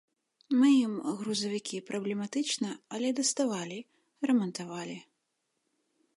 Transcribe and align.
Мы 0.59 0.69
ім 0.85 0.95
грузавікі 1.19 1.83
праблематычна, 1.91 2.69
але 2.99 3.07
даставалі, 3.21 3.79
рамантавалі. 4.33 4.97